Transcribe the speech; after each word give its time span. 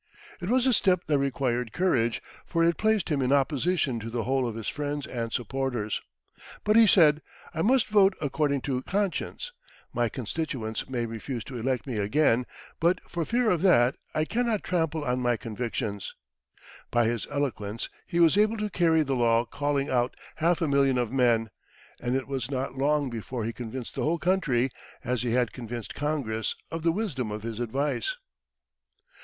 It 0.41 0.49
was 0.49 0.65
a 0.65 0.73
step 0.73 1.03
that 1.05 1.19
required 1.19 1.73
courage, 1.73 2.23
for 2.47 2.63
it 2.63 2.77
placed 2.79 3.09
him 3.09 3.21
in 3.21 3.31
opposition 3.31 3.99
to 3.99 4.09
the 4.09 4.23
whole 4.23 4.47
of 4.47 4.55
his 4.55 4.67
friends 4.67 5.05
and 5.05 5.31
supporters. 5.31 6.01
But 6.63 6.75
he 6.75 6.87
said, 6.87 7.21
"I 7.53 7.61
must 7.61 7.85
vote 7.85 8.15
according 8.19 8.61
to 8.61 8.81
conscience. 8.81 9.51
My 9.93 10.09
constituents 10.09 10.89
may 10.89 11.05
refuse 11.05 11.43
to 11.43 11.57
elect 11.59 11.85
me 11.85 11.97
again, 11.97 12.47
but 12.79 12.99
for 13.07 13.25
fear 13.25 13.51
of 13.51 13.61
that, 13.61 13.95
I 14.15 14.25
cannot 14.25 14.63
trample 14.63 15.03
on 15.03 15.19
my 15.19 15.37
convictions." 15.37 16.15
By 16.89 17.05
his 17.05 17.27
eloquence 17.29 17.87
he 18.07 18.19
was 18.19 18.39
able 18.39 18.57
to 18.57 18.71
carry 18.71 19.03
the 19.03 19.13
law 19.15 19.45
calling 19.45 19.91
out 19.91 20.15
half 20.37 20.63
a 20.63 20.67
million 20.67 20.97
of 20.97 21.11
men, 21.13 21.51
and 21.99 22.15
it 22.15 22.27
was 22.27 22.49
not 22.49 22.75
long 22.75 23.11
before 23.11 23.43
he 23.43 23.53
convinced 23.53 23.93
the 23.93 24.03
whole 24.03 24.17
country, 24.17 24.71
as 25.03 25.21
he 25.21 25.33
had 25.33 25.53
convinced 25.53 25.93
Congress, 25.93 26.55
of 26.71 26.81
the 26.81 26.91
wisdom 26.91 27.29
of 27.29 27.43
his 27.43 27.59
advice. 27.59 28.15